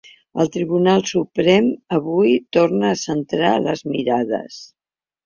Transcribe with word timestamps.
El 0.43 0.47
Tribunal 0.53 1.03
Suprem 1.09 1.67
avui 1.97 2.31
torna 2.57 2.89
a 2.93 2.97
centrar 3.03 3.53
les 3.67 3.85
mirades. 3.97 4.59